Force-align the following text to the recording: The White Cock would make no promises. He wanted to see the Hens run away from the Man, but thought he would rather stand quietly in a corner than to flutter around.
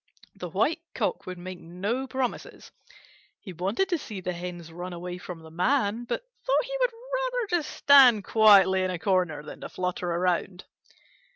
The 0.33 0.49
White 0.49 0.81
Cock 0.95 1.27
would 1.27 1.37
make 1.37 1.59
no 1.59 2.07
promises. 2.07 2.71
He 3.39 3.53
wanted 3.53 3.87
to 3.89 3.99
see 3.99 4.19
the 4.19 4.33
Hens 4.33 4.71
run 4.71 4.93
away 4.93 5.19
from 5.19 5.41
the 5.43 5.51
Man, 5.51 6.05
but 6.05 6.23
thought 6.43 6.65
he 6.65 6.75
would 6.79 6.89
rather 7.51 7.61
stand 7.61 8.23
quietly 8.23 8.81
in 8.81 8.89
a 8.89 8.97
corner 8.97 9.43
than 9.43 9.61
to 9.61 9.69
flutter 9.69 10.09
around. 10.11 10.65